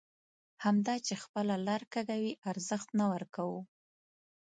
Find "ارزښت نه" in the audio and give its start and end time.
2.51-3.05